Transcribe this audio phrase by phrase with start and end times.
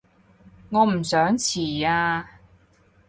[0.71, 2.27] 我唔想遲啊